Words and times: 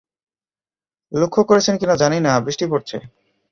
লক্ষ 1.11 1.35
করেছেন 1.49 1.75
কিনা 1.77 1.95
জানি 1.95 2.17
না, 2.19 2.31
বৃষ্টি 2.45 2.65
পড়ছে। 2.71 2.97